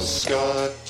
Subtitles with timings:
[0.00, 0.87] Scott.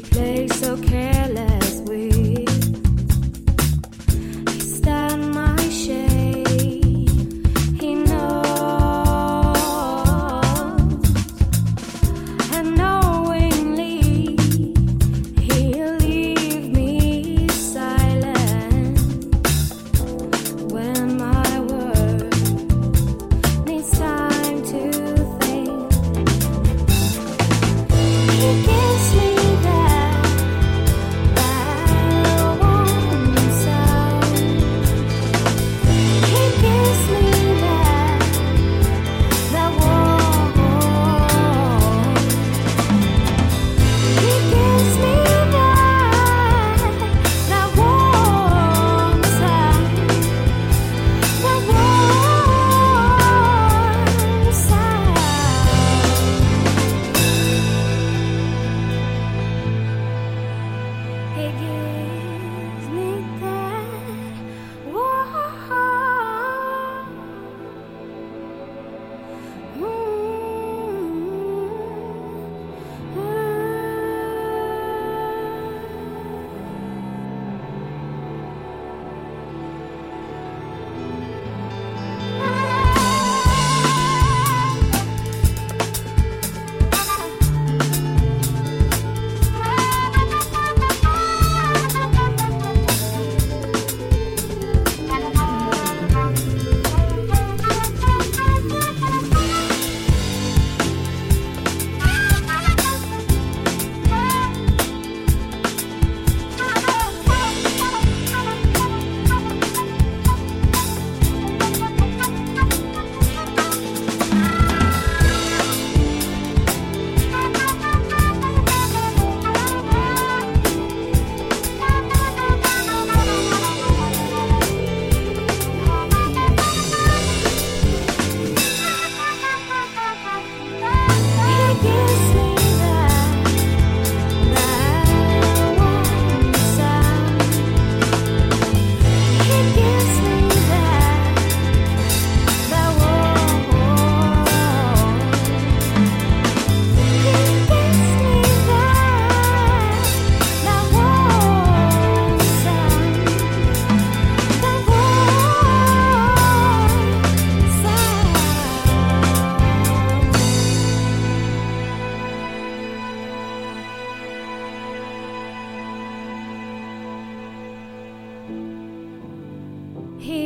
[0.00, 0.69] place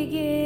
[0.04, 0.43] begin.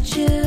[0.00, 0.39] about